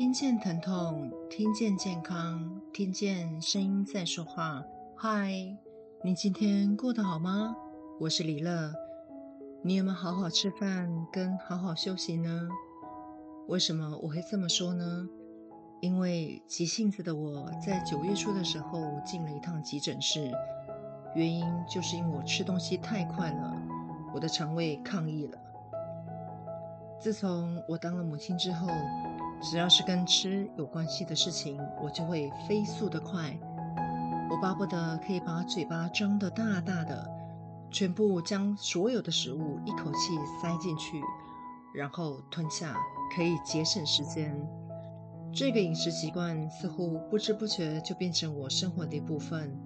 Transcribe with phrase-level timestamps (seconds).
[0.00, 4.64] 听见疼痛，听见健康，听见声音在说话。
[4.96, 5.30] 嗨，
[6.02, 7.54] 你今天过得好吗？
[8.00, 8.72] 我是李乐。
[9.62, 12.48] 你有没有好好吃饭跟好好休息呢？
[13.46, 15.06] 为什么我会这么说呢？
[15.82, 20.32] 因为急性子的我在九月初的时候进了一趟急诊室，
[21.14, 23.54] 原因就是因为我吃东西太快了，
[24.14, 25.38] 我的肠胃抗议了。
[26.98, 28.66] 自从我当了母亲之后，
[29.42, 33.36] 只要是跟吃有关系的事情，我就会飞速的快。
[34.30, 37.10] 我巴不得可以把嘴巴张得大大的，
[37.70, 41.00] 全部将所有的食物一口气塞进去，
[41.74, 42.76] 然后吞下，
[43.16, 44.36] 可以节省时间。
[45.32, 49.56] 这个饮食习惯似乎不知不觉就变成我生活的一部分，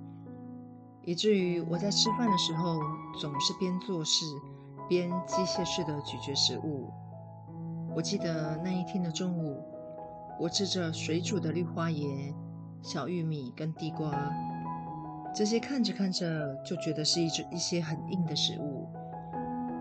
[1.02, 2.80] 以至于我在吃饭的时候
[3.18, 4.24] 总是边做事
[4.88, 6.91] 边机械式的咀嚼食物。
[7.95, 9.63] 我记得那一天的中午，
[10.38, 12.35] 我吃着水煮的绿花椰、
[12.82, 14.13] 小玉米跟地瓜，
[15.35, 18.88] 这些看着看着就觉得是一一些很硬的食物，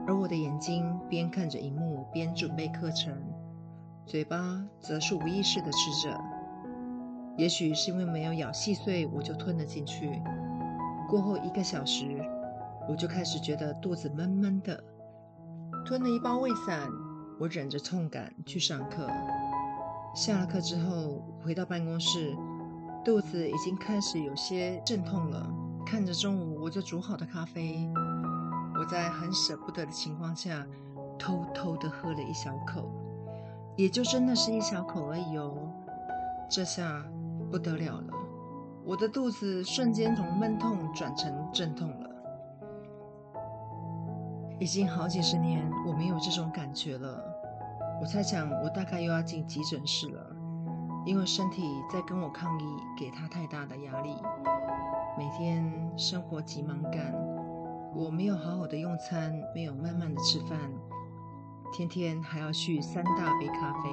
[0.07, 3.17] 而我的眼睛边看着荧幕边准备课程，
[4.05, 6.19] 嘴巴则是无意识的吃着。
[7.35, 10.21] 也许是因为没有咬细碎，我就吞了进去。
[11.09, 12.05] 过后一个小时，
[12.87, 14.83] 我就开始觉得肚子闷闷的，
[15.83, 16.87] 吞了一包胃散。
[17.39, 19.09] 我忍着痛感去上课，
[20.13, 22.37] 下了课之后回到办公室，
[23.03, 25.51] 肚子已经开始有些阵痛了。
[25.83, 27.91] 看着中午我就煮好的咖啡，
[28.79, 30.67] 我在很舍不得的情况下，
[31.17, 32.91] 偷偷的喝了一小口，
[33.75, 35.67] 也就真的是一小口而已哦。
[36.47, 37.03] 这下
[37.51, 38.13] 不得了了，
[38.85, 42.09] 我的肚子瞬间从闷痛转成阵痛了。
[44.59, 47.32] 已经好几十年我没有这种感觉了，
[48.03, 50.35] 我猜想我大概又要进急诊室了，
[51.05, 52.65] 因为身体在跟我抗议，
[52.99, 54.13] 给他太大的压力。
[55.17, 57.13] 每天生活急忙赶，
[57.95, 60.59] 我没有好好的用餐，没有慢慢的吃饭，
[61.71, 63.89] 天天还要续三大杯咖啡，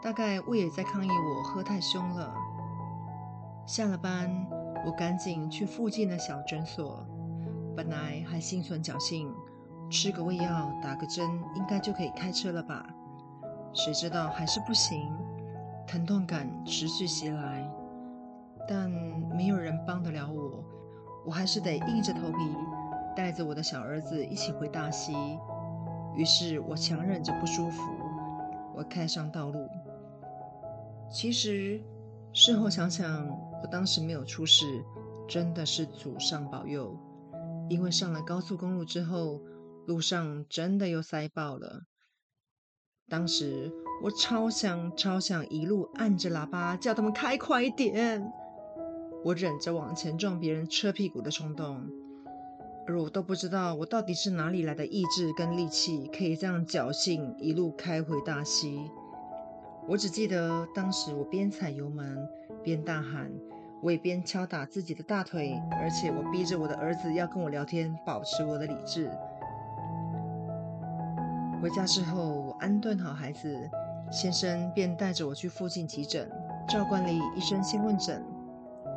[0.00, 2.32] 大概胃也在抗议我喝太凶了。
[3.66, 4.46] 下了班，
[4.86, 7.04] 我赶紧去附近的小诊所。
[7.74, 9.34] 本来还心存侥幸，
[9.90, 11.24] 吃个胃药，打个针，
[11.54, 12.86] 应该就可以开车了吧？
[13.72, 15.10] 谁知道还是不行，
[15.86, 17.70] 疼痛感持续袭来，
[18.68, 18.90] 但
[19.36, 20.64] 没有人帮得了我，
[21.26, 22.56] 我还是得硬着头皮
[23.14, 25.12] 带着我的小儿子一起回大溪。
[26.16, 27.82] 于是我强忍着不舒服，
[28.74, 29.68] 我开上道路。
[31.10, 31.80] 其实
[32.32, 33.28] 事后想想，
[33.62, 34.84] 我当时没有出事，
[35.28, 36.96] 真的是祖上保佑。
[37.68, 39.40] 因为上了高速公路之后，
[39.86, 41.82] 路上真的又塞爆了。
[43.08, 43.72] 当时
[44.02, 48.32] 我超想超想一路按着喇叭叫他们开快一点，
[49.24, 51.86] 我忍着往前撞别人车屁股的冲动，
[52.86, 58.90] 而我都不知道我到底是哪里来的意志跟力气，可以这样侥幸一路开回大溪。
[59.86, 62.26] 我只记得当时我边踩油门
[62.62, 63.30] 边大喊。
[63.82, 69.10] 我也边敲打自己的大腿，而且我逼着我的儿子要跟我聊天，保持我的理智。
[71.64, 73.70] 回家之后，我安顿好孩子，
[74.12, 76.30] 先生便带着我去附近急诊。
[76.68, 78.22] 照惯例，医生先问诊，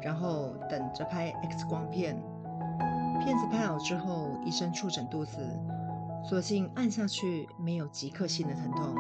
[0.01, 2.21] 然后等着拍 X 光片。
[3.23, 5.37] 片子拍好之后，医生触诊肚子，
[6.27, 8.93] 索性按下去没有即刻性的疼痛，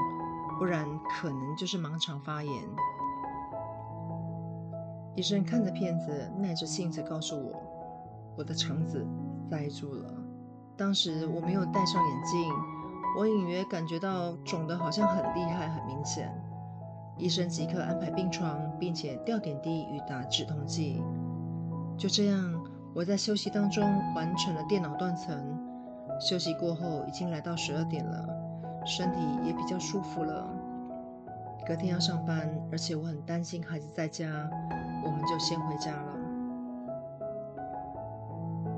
[0.57, 2.53] 不然可能就是盲肠发炎。
[5.13, 7.61] 医生看着片子，耐着性子告诉我，
[8.37, 9.05] 我的肠子
[9.51, 10.13] 塞住了。
[10.77, 12.49] 当时我没有戴上眼镜，
[13.17, 16.31] 我隐约感觉到肿得好像很厉害、很明显。
[17.17, 21.01] 医生即刻安排病床，并且吊点滴与打止痛剂。
[21.97, 22.63] 就这样，
[22.93, 23.83] 我在休息当中
[24.13, 25.35] 完成了电脑断层。
[26.19, 28.23] 休息过后，已经来到十二点了，
[28.85, 30.47] 身体也比较舒服了。
[31.65, 34.47] 隔天要上班，而且我很担心孩子在家。
[35.03, 36.13] 我们就先回家了。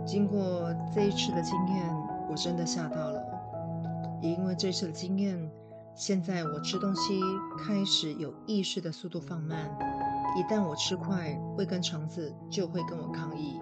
[0.05, 1.93] 经过这一次的经验，
[2.29, 3.38] 我真的吓到了。
[4.21, 5.51] 也因为这次的经验，
[5.95, 7.19] 现在我吃东西
[7.57, 9.69] 开始有意识的速度放慢。
[10.37, 13.59] 一旦我吃快，胃跟肠子就会跟我抗议。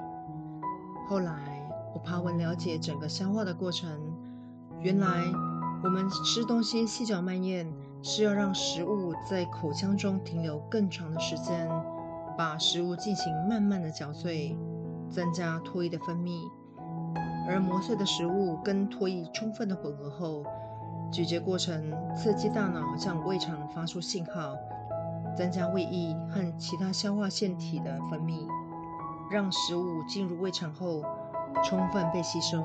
[1.08, 1.34] 后来
[1.94, 3.90] 我爬文了解整个消化的过程，
[4.82, 5.24] 原来
[5.84, 7.72] 我们吃东西细嚼慢咽
[8.02, 11.70] 是要让食物在口腔中停留更长的时间。
[12.38, 14.56] 把食物进行慢慢的嚼碎，
[15.10, 16.40] 增加唾液的分泌，
[17.48, 20.44] 而磨碎的食物跟唾液充分的混合后，
[21.12, 24.54] 咀嚼过程刺激大脑向胃肠发出信号，
[25.36, 28.46] 增加胃液和其他消化腺体的分泌，
[29.32, 31.02] 让食物进入胃肠后
[31.64, 32.62] 充分被吸收。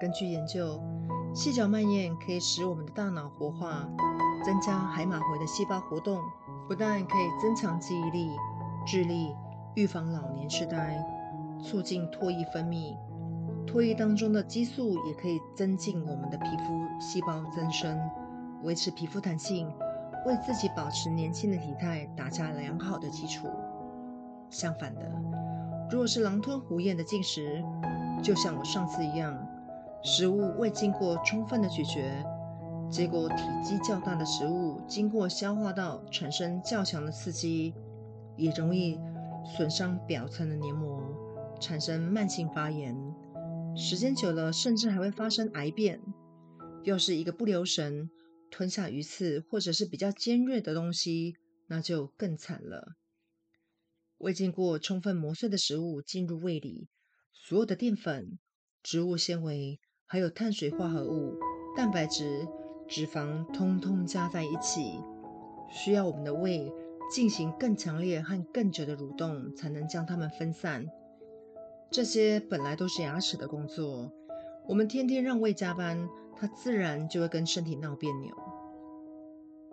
[0.00, 0.82] 根据研究，
[1.32, 3.88] 细嚼慢咽可以使我们的大脑活化，
[4.44, 6.18] 增加海马回的细胞活动，
[6.66, 8.30] 不但可以增强记忆力、
[8.84, 9.36] 智力，
[9.74, 11.04] 预防老年痴呆，
[11.62, 12.96] 促进唾液分泌。
[13.66, 17.98] 唾液当中的激素也可以增进我们的皮肤细胞增生。
[18.62, 19.72] 维持皮肤弹性，
[20.26, 23.48] 为自己保持年轻的体态打下良好的基础。
[24.50, 25.10] 相反的，
[25.90, 27.64] 如果是狼吞虎咽的进食，
[28.22, 29.34] 就像我上次一样，
[30.02, 32.02] 食物未经过充分的咀嚼，
[32.90, 37.72] 结果体积较大的食物经过消化道产生较强的刺激，
[38.36, 39.00] 也容易
[39.44, 41.00] 损伤表层的黏膜，
[41.60, 42.96] 产生慢性发炎。
[43.76, 46.00] 时间久了，甚至还会发生癌变。
[46.82, 48.10] 要是一个不留神，
[48.50, 51.36] 吞下鱼刺或者是比较尖锐的东西，
[51.68, 52.96] 那就更惨了。
[54.18, 56.88] 未经过充分磨碎的食物进入胃里，
[57.32, 58.38] 所有的淀粉、
[58.82, 61.38] 植物纤维，还有碳水化合物、
[61.76, 62.46] 蛋白质、
[62.88, 65.00] 脂肪，通通加在一起，
[65.70, 66.72] 需要我们的胃
[67.10, 70.86] 进行更强烈和更久的蠕动，才能将它们分散。
[71.90, 74.12] 这些本来都是牙齿的工作，
[74.68, 76.08] 我们天天让胃加班。
[76.36, 78.34] 它自然就会跟身体闹别扭，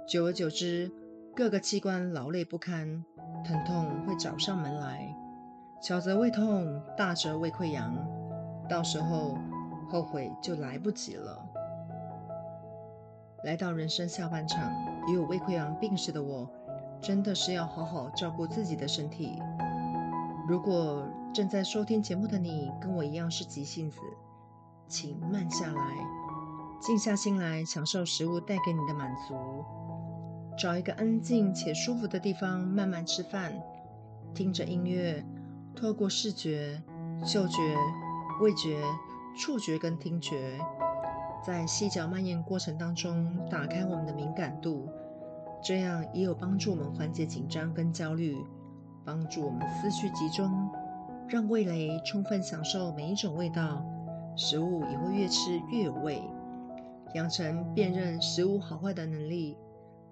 [0.05, 0.91] 久而久之，
[1.33, 3.05] 各个器官劳累不堪，
[3.45, 5.15] 疼痛会找上门来，
[5.81, 7.95] 小则胃痛，大则胃溃疡，
[8.67, 9.37] 到时候
[9.89, 11.41] 后悔就来不及了。
[13.45, 14.69] 来到人生下半场，
[15.07, 16.49] 也有胃溃疡病史的我，
[16.99, 19.41] 真的是要好好照顾自己的身体。
[20.47, 23.99] 如果正在收听节目的你跟我一样是急性子，
[24.87, 25.81] 请慢下来。
[26.79, 29.35] 静下心来，享受食物带给你的满足。
[30.57, 33.61] 找一个安静且舒服的地方，慢慢吃饭，
[34.33, 35.25] 听着音乐，
[35.75, 36.81] 透过视觉、
[37.25, 37.57] 嗅觉、
[38.39, 38.81] 味觉、
[39.37, 40.57] 触觉跟听觉，
[41.45, 44.87] 在细嚼慢咽过程当中，打开我们的敏感度，
[45.61, 48.37] 这样也有帮助我们缓解紧张跟焦虑，
[49.07, 50.69] 帮助我们思绪集中，
[51.29, 53.81] 让味蕾充分享受每一种味道，
[54.35, 56.21] 食物也会越吃越有味。
[57.13, 59.57] 养成辨认食物好坏的能力，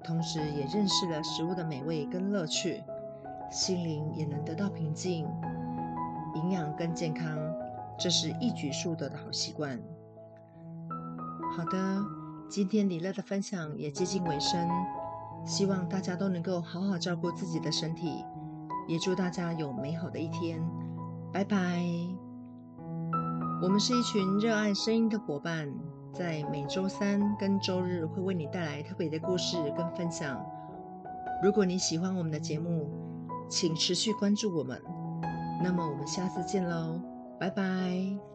[0.02, 2.82] 同时也认识了食物的美味跟乐趣，
[3.52, 5.28] 心灵也能得到平静。
[6.36, 7.38] 营养跟健康，
[8.00, 9.78] 这是一举数得的好习惯。
[11.58, 12.02] 好的，
[12.50, 14.70] 今天李乐的分享也接近尾声，
[15.44, 18.24] 希望大家都能够好好照顾自己的身体，
[18.88, 20.62] 也祝大家有美好的一天。
[21.32, 21.84] 拜拜。
[23.62, 25.74] 我们是一群热爱声音的伙伴。
[26.14, 30.42] 在每周三跟周日会为你带来特别的故事跟分享。
[31.44, 32.90] 如果你喜欢我们的节目，
[33.50, 34.82] 请持续关注我们。
[35.62, 37.02] 那么我们下次见喽，
[37.38, 38.35] 拜拜。